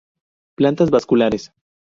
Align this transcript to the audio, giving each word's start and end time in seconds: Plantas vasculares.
Plantas 0.57 0.89
vasculares. 0.89 1.51